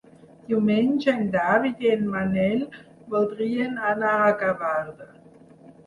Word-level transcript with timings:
Diumenge 0.45 1.13
en 1.17 1.29
David 1.35 1.85
i 1.87 1.93
en 1.97 2.03
Manel 2.15 2.65
voldrien 3.15 3.79
anar 3.95 4.19
a 4.27 4.37
Gavarda. 4.45 5.13